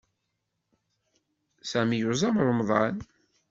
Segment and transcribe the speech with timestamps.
[1.69, 2.97] Sami yuẓam Remḍan.